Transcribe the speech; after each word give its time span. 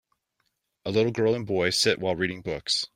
A 0.83 0.89
little 0.89 1.11
girl 1.11 1.35
and 1.35 1.45
boy 1.45 1.69
sit 1.69 1.99
while 1.99 2.15
reading 2.15 2.41
books. 2.41 2.87